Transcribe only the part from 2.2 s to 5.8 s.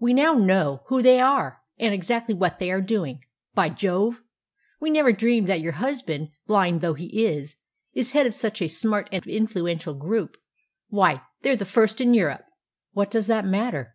what they are doing. By Jove! we never dreamed that your